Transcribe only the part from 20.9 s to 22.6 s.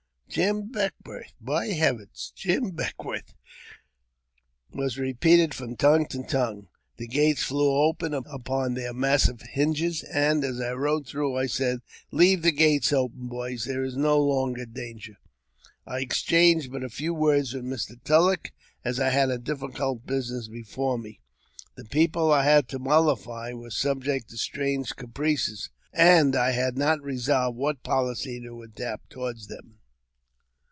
me. The people I